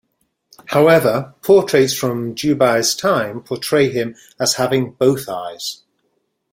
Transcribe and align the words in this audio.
However, 0.69 1.35
portraits 1.43 1.93
from 1.93 2.33
Jubei's 2.33 2.95
time 2.95 3.43
portray 3.43 3.91
him 3.91 4.15
as 4.39 4.55
having 4.55 4.93
both 4.93 5.29
eyes. 5.29 5.83